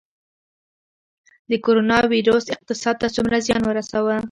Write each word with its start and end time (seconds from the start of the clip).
د 1.49 1.51
کرونا 1.65 1.97
ویروس 2.13 2.43
اقتصاد 2.55 2.95
ته 3.01 3.07
څومره 3.15 3.37
زیان 3.45 3.61
ورساوه؟ 3.65 4.15